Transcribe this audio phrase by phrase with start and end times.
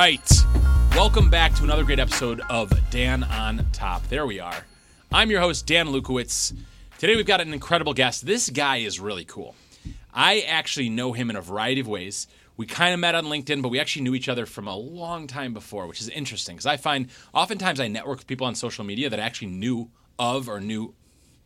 [0.00, 0.44] right.
[0.92, 4.02] Welcome back to another great episode of Dan on Top.
[4.08, 4.64] There we are.
[5.12, 6.56] I'm your host, Dan Lukowitz.
[6.96, 8.24] Today we've got an incredible guest.
[8.24, 9.54] This guy is really cool.
[10.14, 12.28] I actually know him in a variety of ways.
[12.56, 15.26] We kind of met on LinkedIn, but we actually knew each other from a long
[15.26, 18.86] time before, which is interesting because I find oftentimes I network with people on social
[18.86, 20.94] media that I actually knew of or knew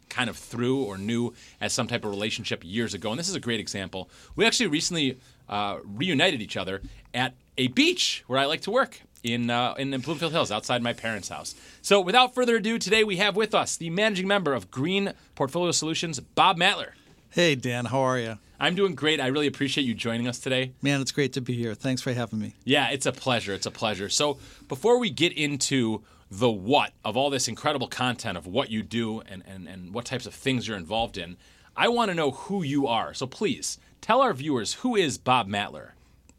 [0.09, 3.11] kind of through or knew as some type of relationship years ago.
[3.11, 4.09] And this is a great example.
[4.37, 9.01] We actually recently uh, reunited each other at a beach where I like to work
[9.23, 11.55] in, uh, in Bloomfield Hills outside my parents' house.
[11.83, 15.73] So without further ado, today we have with us the managing member of Green Portfolio
[15.73, 16.91] Solutions, Bob Matler.
[17.31, 18.39] Hey, Dan, how are you?
[18.61, 19.21] I'm doing great.
[19.21, 20.73] I really appreciate you joining us today.
[20.81, 21.75] Man, it's great to be here.
[21.75, 22.55] Thanks for having me.
[22.65, 23.53] Yeah, it's a pleasure.
[23.53, 24.09] It's a pleasure.
[24.09, 28.83] So, before we get into the what of all this incredible content of what you
[28.83, 31.37] do and, and, and what types of things you're involved in,
[31.77, 33.13] I want to know who you are.
[33.15, 35.94] So, please tell our viewers who is Bob Matler?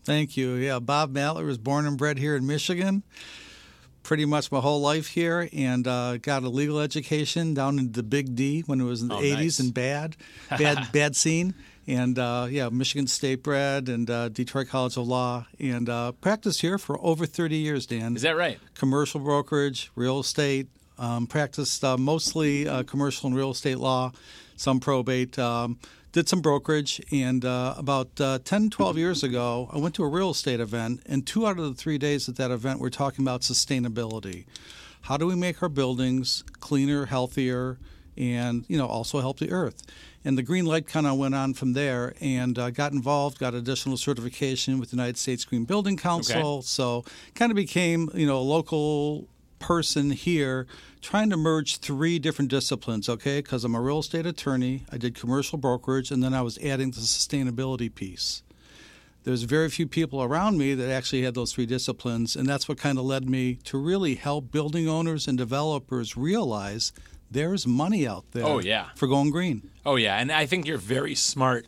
[0.06, 0.53] Thank you.
[0.53, 3.03] Yeah, Bob Matler was born and bred here in Michigan.
[4.03, 8.03] Pretty much my whole life here, and uh, got a legal education down in the
[8.03, 9.59] Big D when it was in the Oh, 80s nice.
[9.59, 10.16] and bad,
[10.52, 11.56] bad, bad scene.
[11.88, 16.61] And uh, yeah, Michigan State bred and uh, Detroit College of Law, and uh, practiced
[16.61, 18.16] here for over 30 years, Dan.
[18.16, 18.59] Is that right?
[18.76, 20.67] commercial brokerage, real estate.
[21.00, 24.11] Um, practiced uh, mostly uh, commercial and real estate law,
[24.56, 25.38] some probate.
[25.39, 25.78] Um,
[26.16, 30.08] did some brokerage, and uh, about uh, 10, 12 years ago, I went to a
[30.08, 33.25] real estate event, and two out of the three days at that event, we're talking
[33.25, 34.45] about sustainability.
[35.02, 37.80] How do we make our buildings cleaner, healthier,
[38.16, 39.83] and you know also help the earth?
[40.23, 43.54] And the green light kind of went on from there, and uh, got involved, got
[43.54, 46.61] additional certification with the United States Green Building Council.
[46.61, 49.27] So kind of became you know a local
[49.65, 50.67] person here
[51.02, 55.15] trying to merge three different disciplines okay because i'm a real estate attorney i did
[55.15, 58.43] commercial brokerage and then i was adding the sustainability piece
[59.23, 62.77] there's very few people around me that actually had those three disciplines and that's what
[62.77, 66.93] kind of led me to really help building owners and developers realize
[67.31, 68.89] there's money out there Oh, yeah.
[68.95, 71.67] for going green Oh yeah, and I think you're very smart.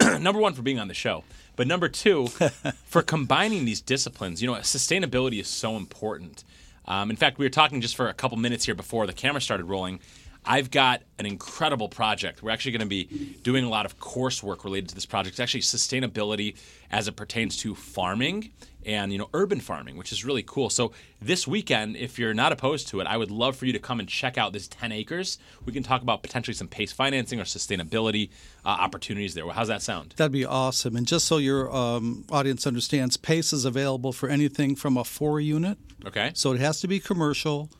[0.20, 1.24] number one for being on the show,
[1.56, 2.26] but number two
[2.84, 4.40] for combining these disciplines.
[4.40, 6.44] You know, sustainability is so important.
[6.90, 9.40] Um, in fact, we were talking just for a couple minutes here before the camera
[9.40, 10.00] started rolling.
[10.44, 12.42] I've got an incredible project.
[12.42, 15.34] We're actually going to be doing a lot of coursework related to this project.
[15.34, 16.56] It's actually sustainability
[16.90, 18.50] as it pertains to farming
[18.84, 20.70] and you know urban farming, which is really cool.
[20.70, 23.78] So this weekend, if you're not opposed to it, I would love for you to
[23.78, 25.38] come and check out this 10 acres.
[25.64, 28.30] We can talk about potentially some PACE financing or sustainability
[28.64, 29.46] uh, opportunities there.
[29.46, 30.14] Well, how's that sound?
[30.16, 30.96] That'd be awesome.
[30.96, 35.40] And just so your um, audience understands, PACE is available for anything from a four
[35.40, 35.78] unit.
[36.06, 36.32] Okay.
[36.34, 37.70] So it has to be commercial,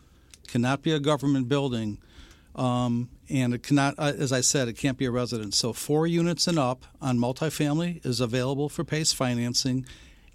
[0.48, 1.98] cannot be a government building,
[2.54, 5.56] um, and it cannot, uh, as I said, it can't be a residence.
[5.56, 9.86] So four units and up on multifamily is available for PACE financing.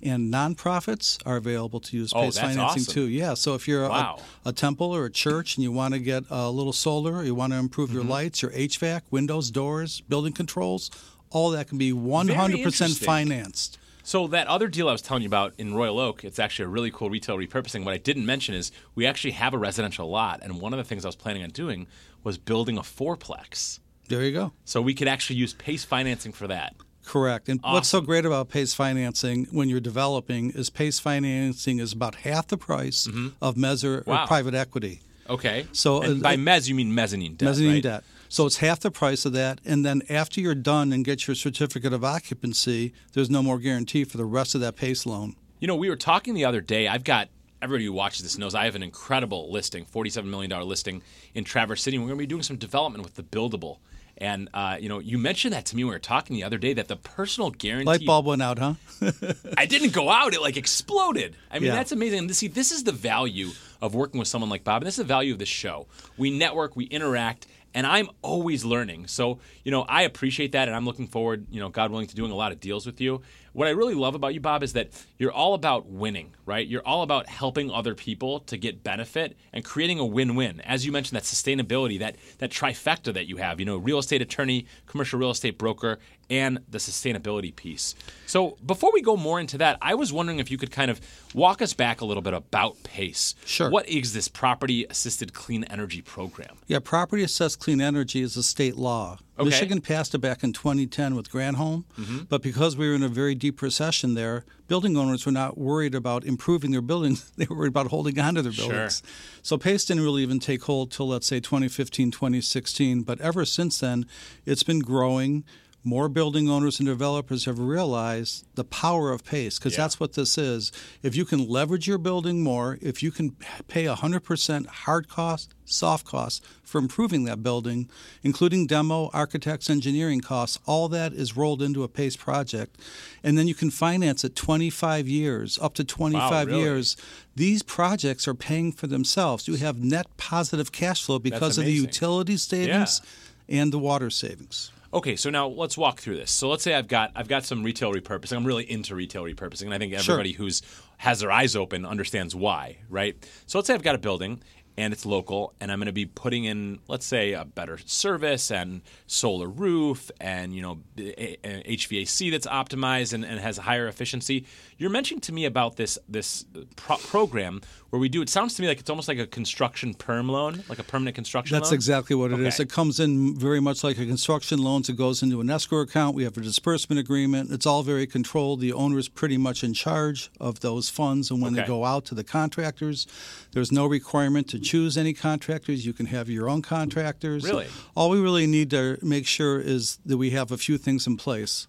[0.04, 2.94] And nonprofits are available to use Oh, PACE that's financing awesome.
[2.94, 3.08] too.
[3.08, 3.34] Yeah.
[3.34, 4.20] So if you're Wow.
[4.46, 7.34] a, a temple or a church and you want to get a little solar, you
[7.34, 7.98] want to improve Mm-hmm.
[8.00, 10.92] your lights, your HVAC, windows, doors, building controls,
[11.32, 13.78] all that can be 100% financed.
[14.04, 16.70] So that other deal I was telling you about in Royal Oak, it's actually a
[16.70, 17.84] really cool retail repurposing.
[17.84, 20.84] What I didn't mention is we actually have a residential lot, and one of the
[20.84, 21.88] things I was planning on doing
[22.24, 23.80] was building a fourplex.
[24.08, 24.52] There you go.
[24.64, 26.76] So we could actually use PACE financing for that.
[27.06, 27.50] Correct.
[27.50, 32.16] And what's so great about PACE financing when you're developing is PACE financing is about
[32.16, 33.08] half the price
[33.42, 34.28] of mezz or, or Mm-hmm.
[34.28, 35.02] Private equity.
[35.30, 35.68] Okay.
[35.72, 37.48] So, and by uh, mezz you mean mezzanine debt.
[37.48, 37.84] mezzanine right?
[37.84, 38.04] debt.
[38.28, 39.62] So it's half the price of that.
[39.64, 44.04] And then after you're done and get your certificate of occupancy, there's no more guarantee
[44.04, 45.36] for the rest of that PACE loan.
[45.60, 46.88] You know, we were talking the other day.
[46.88, 47.30] I've got
[47.62, 51.02] everybody who watches this knows I have an incredible listing, forty-seven million dollar listing
[51.34, 51.98] in Traverse City.
[51.98, 53.78] We're going to be doing some development with the buildable.
[54.18, 56.58] And uh, you know, you mentioned that to me when we were talking the other
[56.58, 58.76] day that the personal guarantee Light bulb went out, huh?
[59.58, 61.36] I didn't go out; it like exploded.
[61.52, 61.76] I mean, Yeah.
[61.76, 62.20] that's amazing.
[62.20, 63.50] And see, this is the value
[63.82, 65.88] of working with someone like Bob, and this is the value of this show.
[66.18, 69.06] We network, we interact, and I'm always learning.
[69.06, 72.16] So, you know, I appreciate that, and I'm looking forward, you know, God willing, to
[72.16, 73.22] doing a lot of deals with you.
[73.52, 76.68] What I really love about you, Bob, is that you're all about winning, right?
[76.68, 80.62] You're all about helping other people to get benefit and creating a win-win.
[80.62, 84.22] As you mentioned, that sustainability, that that trifecta that you have, you know, real estate
[84.22, 86.00] attorney, commercial real estate broker,
[86.30, 87.96] and the sustainability piece.
[88.26, 91.00] So before we go more into that, I was wondering if you could kind of
[91.34, 93.36] walk us back a little bit about PACE.
[93.46, 93.70] Sure.
[93.70, 96.58] What is this Property Assisted Clean Energy Program?
[96.68, 99.20] Yeah, property assessed clean energy is a state law.
[99.38, 99.50] Okay.
[99.50, 102.20] Michigan passed it back in 2010 with Granholm, mm-hmm.
[102.30, 105.94] but because we were in a very deep recession there, building owners were not worried
[105.94, 107.32] about improving their buildings.
[107.38, 108.70] They were worried about holding on to their Sure.
[108.70, 109.04] buildings.
[109.42, 113.02] So PACE didn't really even take hold till, let's say, 2015, 2016.
[113.02, 114.06] But ever since then,
[114.46, 115.44] it's been growing.
[115.86, 119.84] More building owners and developers have realized the power of PACE because Yeah.
[119.84, 120.72] that's what this is.
[121.04, 123.36] If you can leverage your building more, if you can
[123.68, 127.88] pay 100% hard cost, soft costs for improving that building,
[128.24, 132.78] including demo, architects, engineering costs, all that is rolled into a PACE project.
[133.24, 136.62] And then you can finance it 25 years, up to 25 really?
[136.62, 136.98] years.
[137.36, 139.48] These projects are paying for themselves.
[139.48, 143.02] You have net positive cash flow because of the utility savings
[143.48, 144.72] and the water savings.
[144.96, 146.32] Okay, so now let's walk through this.
[146.32, 148.38] So let's say I've got I've got some retail repurposing.
[148.38, 150.14] I'm really into retail repurposing, and I think Sure.
[150.14, 150.62] everybody who's
[151.00, 153.18] has their eyes open understands why, right?
[153.46, 154.42] So let's say I've got a building
[154.78, 158.52] and it's local, and I'm going to be putting in, let's say, a better service
[158.52, 163.40] and solar roof, and you know, eh, eh, a- a- HVAC that's optimized and, and
[163.40, 164.46] has higher efficiency.
[164.78, 167.62] You're mentioning to me about this this uh, pro- program
[167.92, 168.22] where we do.
[168.22, 171.16] It sounds to me like it's almost like a construction perm loan, like a permanent
[171.16, 171.54] construction.
[171.56, 171.62] Loan.
[171.62, 171.76] That's loan?
[171.76, 172.56] exactly what it is.
[172.56, 172.64] Okay.
[172.64, 174.84] It comes in very much like a construction loan.
[174.84, 176.16] so It goes into an escrow account.
[176.16, 177.52] We have a disbursement agreement.
[177.52, 178.60] It's all very controlled.
[178.60, 181.32] The owner is pretty much in charge of those funds.
[181.32, 181.62] And when Okay.
[181.62, 183.08] they go out to the contractors,
[183.52, 185.86] there's no requirement to choose any contractors.
[185.86, 187.44] You can have your own contractors.
[187.44, 187.68] Really?
[187.96, 191.16] All we really need to make sure is that we have a few things in
[191.18, 191.68] place.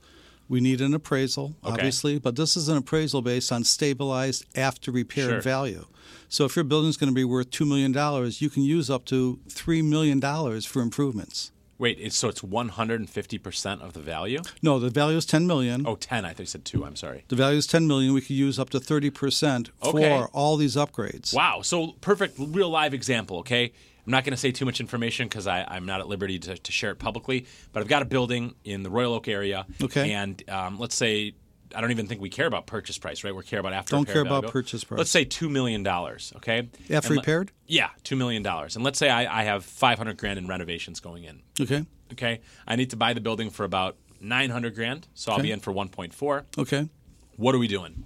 [0.49, 1.73] We need an appraisal, Okay.
[1.75, 5.41] obviously, but this is an appraisal based on stabilized after repair Sure.
[5.41, 5.87] value.
[6.29, 7.93] So if your building's going to be worth $2 million,
[8.39, 10.21] you can use up to $3 million
[10.63, 11.51] for improvements.
[11.79, 14.41] Wait, it's, so it's 150 percent of the value.
[14.63, 15.85] No, the value is 10 million.
[15.87, 16.25] Oh, 10.
[16.25, 16.85] I thought you said two.
[16.85, 17.25] I'm sorry.
[17.29, 18.15] The value is 10 million.
[18.15, 20.23] We could use up to 30% for Okay.
[20.33, 21.35] all these upgrades.
[21.35, 21.61] Wow.
[21.63, 23.39] So perfect, real live example.
[23.39, 23.73] Okay.
[24.07, 26.73] I'm not going to say too much information because I'm not at liberty to, to
[26.73, 27.45] share it publicly.
[27.73, 29.67] But I've got a building in the Royal Oak area.
[29.83, 30.13] Okay.
[30.13, 31.35] And um, let's say
[31.75, 33.35] I don't even think we care about purchase price, right?
[33.35, 33.91] We care about after.
[33.97, 34.53] Don't care about value.
[34.53, 34.99] purchase price.
[34.99, 36.33] Let's say two million dollars.
[36.37, 36.69] Okay.
[36.91, 37.53] After And le- repaired?
[37.67, 38.77] yeah, two million dollars.
[38.77, 41.43] And let's say I, I have 500 grand in renovations going in.
[41.61, 41.85] Okay.
[42.13, 42.41] Okay.
[42.67, 45.73] I need to buy the building for about 900 grand, so I'll be in for
[45.73, 46.45] 1.4.
[46.59, 46.89] Okay.
[47.37, 48.05] What are we doing?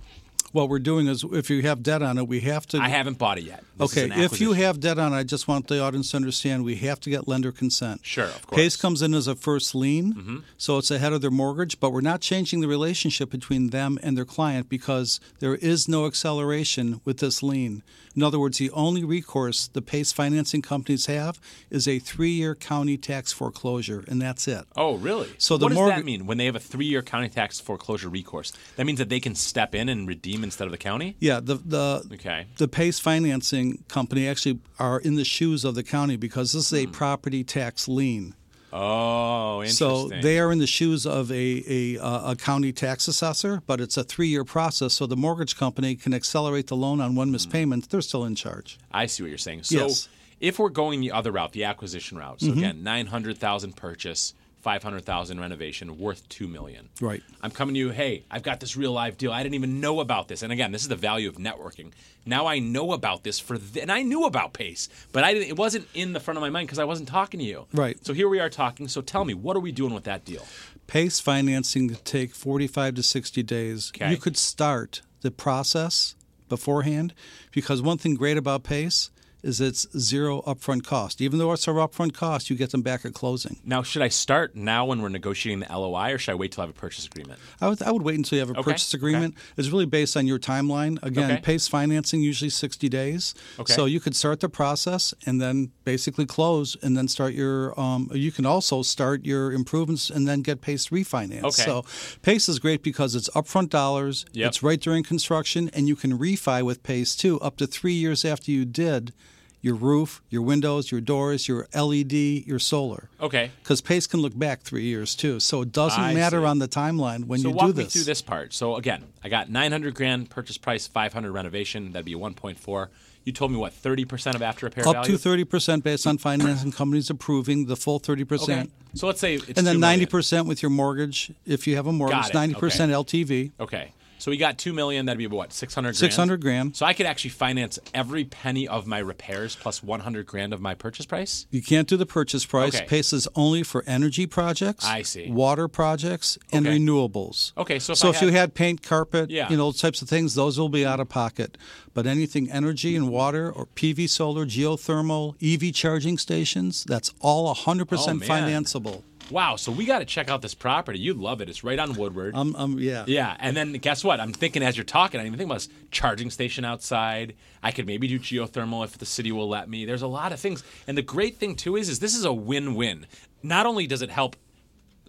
[0.53, 2.79] What we're doing is if you have debt on it, we have to.
[2.79, 3.63] I haven't bought it yet.
[3.79, 6.65] This Okay, if you have debt on it, I just want the audience to understand
[6.65, 8.01] we have to get lender consent.
[8.05, 8.61] Sure, of course.
[8.61, 10.37] PACE comes in as a first lien, Mm-hmm.
[10.59, 14.17] so it's ahead of their mortgage, but we're not changing the relationship between them and
[14.17, 17.83] their client because there is no acceleration with this lien.
[18.17, 21.39] In other words, the only recourse the PACE financing companies have
[21.71, 24.65] is a three year county tax foreclosure, and that's it.
[24.77, 25.29] Oh, really?
[25.39, 28.53] So the what does that mean when they have a three-year county tax foreclosure recourse?
[28.77, 31.17] That means that they can step in and redeem instead of the county.
[31.21, 32.47] Yeah, the the Okay.
[32.57, 36.85] the PACE financing company actually are in the shoes of the county because this is
[36.85, 38.35] a property tax lien.
[38.73, 39.89] Oh, interesting.
[39.89, 43.81] So they are in the shoes of a, a, uh, a county tax assessor, but
[43.81, 44.95] it's a three year process.
[44.95, 47.91] So the mortgage company can accelerate the loan on one missed payment.
[47.91, 48.79] They're still in charge.
[48.93, 49.65] I see what you're saying.
[49.65, 50.03] So Yes.
[50.05, 50.13] Mm-hmm.
[50.41, 54.35] if we're going the other route, the acquisition route, so again, nine hundred thousand purchase,
[54.61, 56.89] five hundred thousand renovation, worth two million.
[57.01, 57.23] Right.
[57.43, 57.91] I'm coming to you.
[57.91, 59.33] Hey, I've got this real live deal.
[59.33, 60.43] I didn't even know about this.
[60.43, 61.93] And again, this is the value of networking.
[62.27, 65.49] Now I know about this for, th- and I knew about PACE, but I didn't.
[65.49, 67.67] It wasn't in the front of my mind because I wasn't talking to you.
[67.73, 68.05] Right.
[68.05, 68.89] So here we are talking.
[68.89, 70.47] So tell me, what are we doing with that deal?
[70.87, 73.93] PACE financing could take 45 to 60 days.
[73.95, 74.11] Okay.
[74.11, 76.15] You could start the process
[76.49, 77.15] beforehand
[77.53, 79.11] because one thing great about PACE
[79.43, 81.21] is it's zero upfront cost.
[81.21, 83.59] Even though it's our upfront cost, you get them back at closing.
[83.65, 86.63] Now, should I start now when we're negotiating the LOI, or should I wait till
[86.63, 87.39] I have a purchase agreement?
[87.61, 88.99] I would, I would wait until you have a Okay, purchase okay.
[88.99, 89.35] agreement.
[89.57, 90.99] It's really based on your timeline.
[91.03, 91.41] Again, Okay.
[91.41, 93.35] PACE financing usually 60 days.
[93.59, 93.73] Okay.
[93.73, 97.79] So you could start the process and then basically close and then start your.
[97.81, 101.45] Um, you can also start your improvements and then get PACE refinanced.
[101.45, 101.63] Okay.
[101.63, 101.85] So
[102.23, 104.25] PACE is great because it's upfront dollars.
[104.33, 104.49] Yep.
[104.49, 108.25] It's right during construction, and you can refi with PACE too, up to three years
[108.25, 109.13] after you did
[109.63, 113.11] your roof, your windows, your doors, your LED, your solar.
[113.21, 113.51] Okay.
[113.63, 116.47] Because PACE can look back three years too, so it doesn't I matter see.
[116.47, 117.61] on the timeline when So you do this.
[117.61, 118.53] So walk me through this part.
[118.55, 121.93] So again, I got 900 grand purchase price, 500 renovation.
[121.93, 122.89] That'd be 1.4.
[123.25, 125.13] You told me what 30 percent of after repair Up value.
[125.13, 128.29] to thirty percent based on financing companies approving the full thirty Okay.
[128.29, 131.87] percent, So let's say it's and then 90 percent with your mortgage if you have
[131.87, 132.33] a mortgage.
[132.33, 133.53] Ninety percent LTV.
[133.61, 133.93] Okay.
[134.21, 135.07] So we got two million.
[135.07, 135.97] That'd be what six hundred.
[135.97, 136.77] Six hundred grand.
[136.77, 140.75] So I could actually finance every penny of my repairs plus 100 grand of my
[140.75, 141.47] purchase price.
[141.51, 142.77] You can't do the purchase price.
[142.77, 142.87] Okay.
[142.87, 144.85] PACE is only for energy projects.
[144.85, 145.31] I see.
[145.31, 146.79] Water projects and Okay.
[146.79, 147.53] renewables.
[147.57, 149.49] Okay, so if so I if you had- had paint, carpet, Yeah.
[149.51, 151.57] you know, types of things, those will be out of pocket.
[151.95, 158.23] But anything energy and water or PV solar, geothermal, EV charging stations, that's all 100%
[158.23, 159.03] Oh, financeable.
[159.31, 159.57] Wow.
[159.57, 160.99] So we got to check out this property.
[160.99, 161.49] You'd love it.
[161.49, 162.35] It's right on Woodward.
[162.35, 163.05] Um, um, yeah.
[163.07, 164.21] Yeah, and then guess what?
[164.21, 167.35] I'm thinking as you're talking, I didn't even think about this charging station outside.
[167.63, 169.85] I could maybe do geothermal if the city will let me.
[169.85, 172.33] There's a lot of things, and the great thing too is, is this is a
[172.33, 173.07] win-win.
[173.43, 174.37] Not only does it help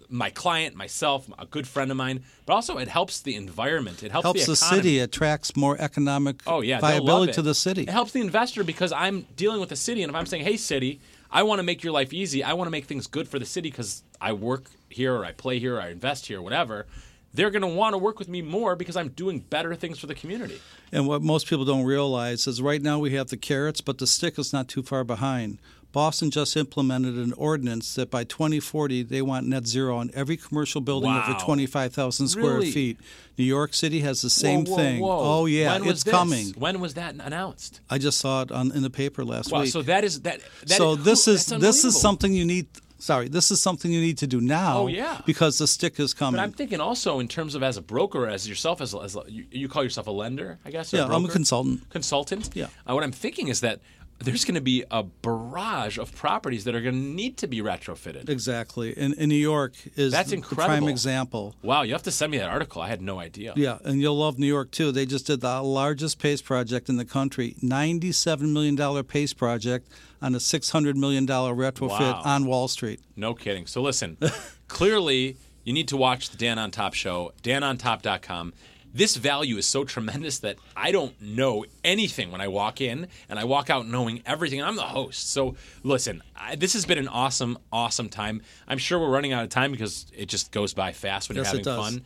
[0.08, 4.02] my client, myself, a good friend of mine, but also it helps the environment.
[4.02, 7.82] It helps, Helps the, the city, attracts more economic Oh yeah, viability to the city.
[7.82, 10.58] It helps the investor because I'm dealing with the city, and if I'm saying, "Hey,
[10.58, 11.00] city,
[11.32, 12.44] I want to make your life easy.
[12.44, 15.32] I want to make things good for the city because I work here, or I
[15.32, 16.86] play here, or I invest here, whatever."
[17.34, 20.06] They're going to want to work with me more because I'm doing better things for
[20.06, 20.60] the community.
[20.92, 24.06] And what most people don't realize is right now we have the carrots, but the
[24.06, 25.56] stick is not too far behind.
[25.92, 30.80] Boston just implemented an ordinance that by 2040 they want net zero on every commercial
[30.80, 31.24] building Wow.
[31.28, 32.70] over 25,000 square Really?
[32.70, 32.98] feet.
[33.38, 35.00] New York City has the same Whoa, whoa, thing.
[35.00, 35.18] whoa.
[35.20, 36.12] Oh yeah, it's this?
[36.12, 36.48] coming.
[36.56, 37.80] When was that announced?
[37.90, 39.70] I just saw it on in the paper last Wow, week.
[39.72, 40.40] so that is that.
[40.66, 42.66] that so this is this is something you need.
[42.98, 44.78] Sorry, this is something you need to do now.
[44.82, 45.22] Oh, yeah.
[45.26, 46.38] because the stick is coming.
[46.38, 49.44] But I'm thinking also in terms of as a broker, as yourself, as, as you,
[49.50, 50.94] you call yourself a lender, I guess.
[50.94, 51.90] or yeah, I'm a consultant.
[51.90, 52.50] consultant.
[52.54, 52.66] Yeah.
[52.88, 53.80] Uh, what I'm thinking is that
[54.24, 57.60] there's going to be a barrage of properties that are going to need to be
[57.60, 58.28] retrofitted.
[58.28, 60.66] Exactly, and in New York is That's the incredible.
[60.78, 61.54] prime example.
[61.62, 62.80] Wow, you have to send me that article.
[62.82, 63.52] I had no idea.
[63.56, 64.92] Yeah, and you'll love New York too.
[64.92, 69.88] They just did the largest PACE project in the country, $97 million PACE project
[70.20, 72.22] on a $600 million retrofit Wow.
[72.24, 73.00] on Wall Street.
[73.16, 73.66] No kidding.
[73.66, 74.16] So listen,
[74.68, 78.52] clearly you need to watch the Dan on Top show, danontop.com.
[78.94, 83.38] This value is so tremendous that I don't know anything when I walk in, and
[83.38, 84.60] I walk out knowing everything.
[84.60, 85.30] And I'm the host.
[85.30, 88.42] So listen, I, this has been an awesome, awesome time.
[88.68, 91.52] I'm sure we're running out of time because it just goes by fast when Yes,
[91.52, 91.94] you're it having does.
[91.94, 92.04] fun.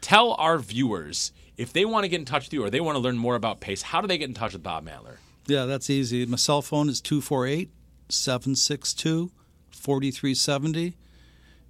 [0.00, 2.96] Tell our viewers if they want to get in touch with you or they want
[2.96, 5.16] to learn more about PACE, how do they get in touch with Bob Mandler?
[5.46, 6.24] Yeah, that's easy.
[6.24, 7.70] My cell phone is 248
[8.08, 9.30] 762
[9.70, 10.96] 4370.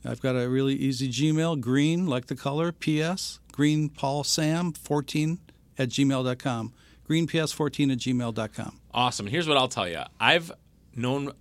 [0.05, 5.39] I've got a really easy Gmail, green, like the color, PS, green Paul Sam 14
[5.79, 6.73] at gmail.com.
[7.09, 8.81] Greenps14 at gmail.com.
[8.95, 9.27] Awesome.
[9.27, 10.01] Here's what I'll tell you.
[10.19, 10.51] I've
[10.95, 11.33] known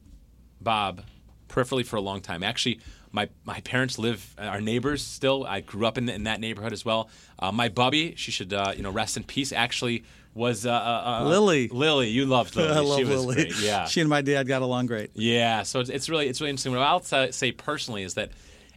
[0.60, 1.02] Bob
[1.50, 2.44] peripherally for a long time.
[2.44, 2.80] Actually,
[3.12, 5.46] my, my parents live, our neighbors still.
[5.46, 7.10] I grew up in, in that neighborhood as well.
[7.40, 9.52] Uh, my bubby, she should uh, you know rest in peace.
[9.52, 10.04] Actually,
[10.34, 11.68] was uh, uh, uh, Lily.
[11.68, 12.70] Lily, you loved Lily.
[12.74, 13.36] I love she was Lily.
[13.36, 13.60] Great.
[13.62, 15.12] Yeah, She and my dad got along great.
[15.14, 15.64] yeah.
[15.64, 16.72] So it's, it's really it's really interesting.
[16.74, 18.32] What I'll t- say personally is that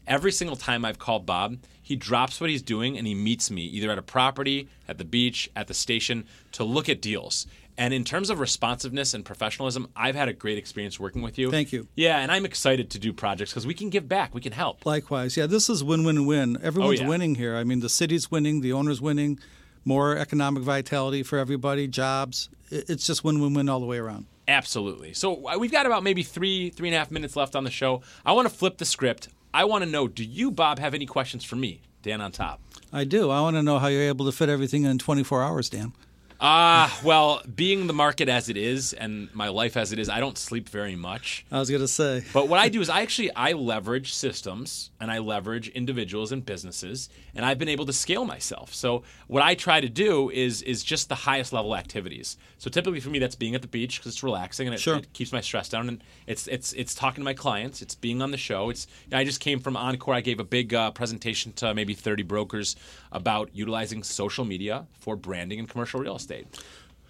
[0.07, 3.62] every single time I've called Bob, he drops what he's doing and he meets me
[3.62, 7.47] either at a property, at the beach, at the station to look at deals.
[7.76, 11.50] And in terms of responsiveness and professionalism, I've had a great experience working with you.
[11.50, 11.88] Thank you.
[11.97, 14.87] Yeah, and I'm excited to do projects because we can give back, we can help.
[14.87, 16.59] Likewise, yeah, this is win-win-win.
[16.62, 17.09] Everyone's Oh, yeah.
[17.09, 17.57] winning here.
[17.57, 19.38] I mean, the city's winning, the owner's winning,
[19.85, 22.49] more economic vitality for everybody, jobs.
[22.71, 24.26] It's just win-win-win all the way around.
[24.47, 25.12] Absolutely.
[25.14, 27.71] So uh, we've got about maybe three, three and a half minutes left on the
[27.71, 28.03] show.
[28.25, 29.29] I want to flip the script.
[29.55, 32.61] I want to know: Do you, Bob, have any questions for me, Dan on top?
[32.93, 33.31] I do.
[33.31, 35.93] I want to know how you're able to fit everything in 24 hours, Dan.
[36.41, 40.21] Ah, well, being the market as it is and my life as it is, I
[40.21, 41.47] don't sleep very much.
[41.50, 42.25] I was going to say.
[42.33, 46.45] But what I do is I actually I leverage systems and I leverage individuals and
[46.45, 48.75] businesses and I've been able to scale myself.
[48.75, 52.37] So what I try to do is is just the highest level activities.
[52.59, 54.97] So typically for me that's being at the beach because it's relaxing and it, Sure.
[54.97, 58.21] it keeps my stress down and it's it's it's talking to my clients, it's being
[58.21, 58.71] on the show.
[58.71, 60.14] It's I just came from Encore.
[60.14, 62.76] I gave a big uh, presentation to maybe 30 brokers
[63.12, 66.34] about utilizing social media for branding and commercial real estate.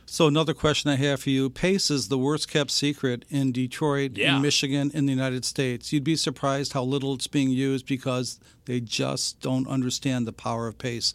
[0.06, 4.12] So another question I have for you: PACE is the worst kept secret in Detroit,
[4.16, 4.36] Yeah.
[4.36, 5.92] in Michigan, in the United States.
[5.92, 10.68] You'd be surprised how little it's being used because they just don't understand the power
[10.68, 11.14] of PACE.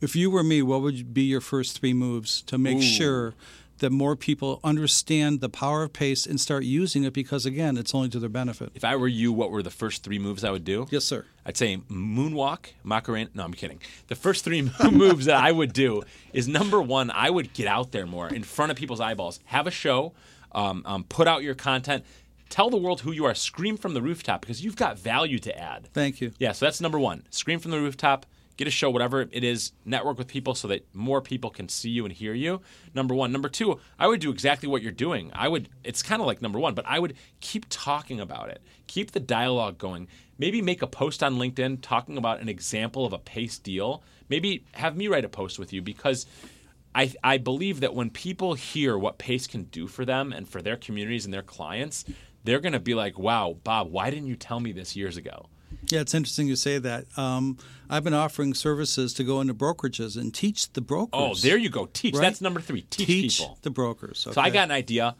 [0.00, 2.82] If you were me, what would be your first three moves to make Ooh.
[2.82, 3.34] sure
[3.78, 7.12] that more people understand the power of PACE and start using it?
[7.12, 8.72] Because again, it's only to their benefit.
[8.74, 10.86] If I were you, what were the first three moves I would do?
[10.90, 11.24] Yes, sir.
[11.44, 13.30] I'd say moonwalk, Macarena.
[13.34, 13.80] No, I'm kidding.
[14.08, 17.92] The first three moves that I would do is number one, I would get out
[17.92, 20.12] there more in front of people's eyeballs, have a show,
[20.52, 22.04] um, um, put out your content,
[22.48, 25.58] tell the world who you are, scream from the rooftop because you've got value to
[25.58, 25.88] add.
[25.92, 26.32] Thank you.
[26.38, 27.24] Yeah, so that's number one.
[27.30, 28.26] Scream from the rooftop,
[28.58, 31.88] get a show, whatever it is, network with people so that more people can see
[31.88, 32.60] you and hear you.
[32.92, 33.32] Number one.
[33.32, 35.30] Number two, I would do exactly what you're doing.
[35.32, 38.60] I would, it's kind of like number one, but I would keep talking about it,
[38.88, 40.08] keep the dialogue going.
[40.38, 44.02] Maybe make a post on LinkedIn talking about an example of a PACE deal.
[44.28, 46.26] Maybe have me write a post with you because.
[46.94, 50.62] I, I believe that when people hear what PACE can do for them and for
[50.62, 52.06] their communities and their clients,
[52.42, 55.46] they're going to be like, wow, Bob, why didn't you tell me this years ago?
[55.90, 57.06] Yeah, it's interesting you say that.
[57.16, 57.56] Um,
[57.88, 61.10] I've been offering services to go into brokerages and teach the brokers.
[61.12, 61.86] Oh, there you go.
[61.86, 62.14] Teach.
[62.14, 62.22] Right?
[62.22, 62.82] That's number three.
[62.82, 63.58] Teach, teach people.
[63.62, 64.18] the brokers.
[64.18, 65.16] So I got an idea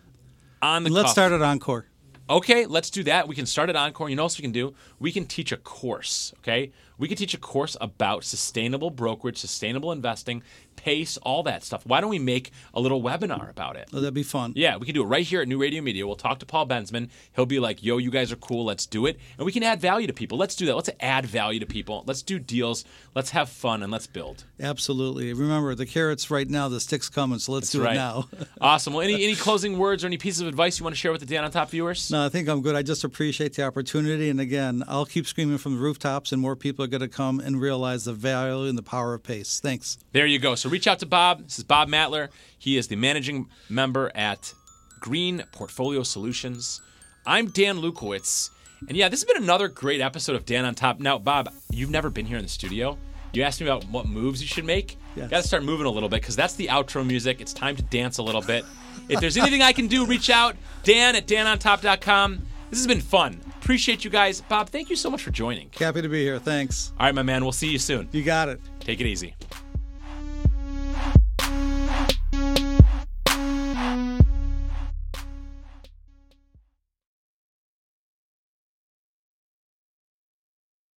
[0.61, 1.13] on the let's cuff.
[1.13, 1.87] start at Encore.
[2.31, 3.27] Okay, let's do that.
[3.27, 4.11] We can start at Encore.
[4.11, 4.75] You know what else we can do?
[4.99, 6.73] We can teach a course, okay?
[6.99, 10.43] We can teach a course about sustainable brokerage, sustainable investing,
[10.79, 11.85] PACE, all that stuff.
[11.85, 13.91] Why don't we make a little webinar about it?
[13.93, 14.53] Oh, that'd be fun.
[14.57, 16.07] Yeah, we can do it right here at New Radio Media.
[16.07, 17.11] We'll talk to Paul Bensman.
[17.35, 18.65] He'll be like, yo, you guys are cool.
[18.65, 19.19] Let's do it.
[19.37, 20.39] And we can add value to people.
[20.39, 20.77] Let's do that.
[20.77, 22.05] Let's add value to people.
[22.07, 22.85] Let's do deals.
[23.15, 24.45] Let's have fun and let's build.
[24.61, 25.33] Absolutely.
[25.33, 27.95] Remember, the carrots right now, the sticks coming, so let's That's do right.
[27.95, 28.29] it now.
[28.61, 28.93] awesome.
[28.95, 31.21] Well, any, any closing words or any pieces of advice you want to share with
[31.21, 32.11] the Dan on Top viewers?
[32.11, 32.77] no, I think I'm good.
[32.77, 34.31] I just appreciate the opportunity.
[34.31, 37.41] And again, I'll keep screaming from the rooftops, and more people are going to come
[37.41, 39.61] and realize the value and the power of PACE.
[39.61, 39.99] Thanks.
[40.13, 40.55] There you go.
[40.69, 41.45] So reach out to Bob.
[41.45, 42.29] This is Bob Matler.
[42.59, 44.53] He is the managing member at
[45.01, 46.83] Green Portfolio Solutions.
[47.25, 48.51] I'm Dan Lukowitz.
[48.87, 51.01] And yeah, this has been another great episode of Dan on Top.
[51.01, 52.99] Now, Bob, you've never been here in the studio.
[53.33, 54.99] You asked me about what moves you should make.
[55.17, 55.31] Yes.
[55.31, 57.41] Got to start moving a little bit because that's the outro music.
[57.41, 58.67] It's time to dance a little bit.
[59.09, 60.55] If there's anything I can do, reach out.
[60.83, 62.43] Dan at danontop.com.
[62.69, 63.41] This has been fun.
[63.63, 64.43] Appreciate you guys.
[64.43, 65.71] Bob, thank you so much for joining.
[65.79, 66.39] Happy to be here.
[66.39, 66.93] Thanks.
[67.01, 67.43] All right, my man.
[67.43, 68.07] We'll see you soon.
[68.13, 68.61] You got it.
[68.81, 69.35] Take it easy.